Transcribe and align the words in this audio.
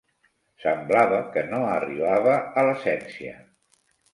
Semblava 0.63 1.19
que 1.35 1.45
no 1.51 1.59
arribava 1.73 2.35
a 2.41 2.65
l"essència. 2.71 3.37